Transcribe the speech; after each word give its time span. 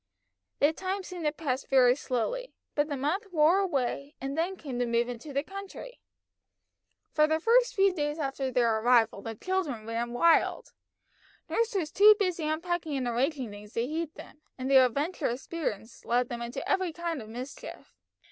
The 0.57 0.73
time 0.73 1.03
seemed 1.03 1.25
to 1.25 1.31
pass 1.31 1.63
very 1.63 1.95
slowly, 1.95 2.55
but 2.73 2.87
the 2.87 2.97
month 2.97 3.31
wore 3.31 3.59
away, 3.59 4.15
and 4.19 4.35
then 4.35 4.55
came 4.55 4.79
the 4.79 4.87
move 4.87 5.07
into 5.07 5.31
the 5.31 5.43
country. 5.43 5.99
For 7.11 7.27
the 7.27 7.39
first 7.39 7.75
few 7.75 7.93
days 7.93 8.17
after 8.17 8.49
their 8.51 8.79
arrival 8.79 9.21
the 9.21 9.35
children 9.35 9.85
ran 9.85 10.11
wild. 10.13 10.73
Nurse 11.49 11.75
was 11.75 11.91
too 11.91 12.15
busy 12.17 12.47
unpacking 12.47 12.97
and 12.97 13.07
arranging 13.07 13.51
things 13.51 13.73
to 13.73 13.85
heed 13.85 14.15
them, 14.15 14.41
and 14.57 14.71
their 14.71 14.87
adventurous 14.87 15.43
spirits 15.43 16.03
led 16.03 16.29
them 16.29 16.41
into 16.41 16.67
every 16.67 16.91
kind 16.91 17.21
of 17.21 17.29
mischief. 17.29 17.93